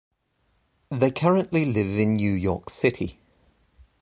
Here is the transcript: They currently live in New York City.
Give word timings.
They 0.89 1.11
currently 1.11 1.63
live 1.65 1.85
in 1.99 2.15
New 2.15 2.31
York 2.31 2.71
City. 2.71 3.19